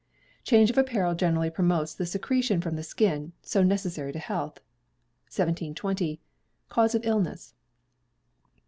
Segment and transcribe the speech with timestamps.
[0.43, 4.53] Change of apparel greatly promotes the secretion from the skin, so necessary to health.
[5.25, 6.19] 1720.
[6.69, 7.53] Cause of Illness.